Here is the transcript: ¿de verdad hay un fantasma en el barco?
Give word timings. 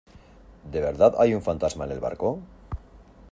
¿de 0.73 0.79
verdad 0.81 1.13
hay 1.19 1.35
un 1.35 1.43
fantasma 1.43 1.85
en 1.85 1.91
el 1.91 1.99
barco? 1.99 2.39